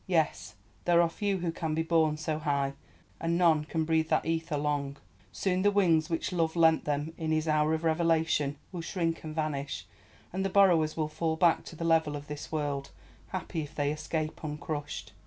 [0.07, 2.73] Yes, there are few who can be borne so high,
[3.19, 4.97] and none can breathe that ether long.
[5.31, 9.35] Soon the wings which Love lent them in his hour of revelation will shrink and
[9.35, 9.85] vanish,
[10.33, 12.89] and the borrowers will fall back to the level of this world,
[13.27, 15.11] happy if they escape uncrushed.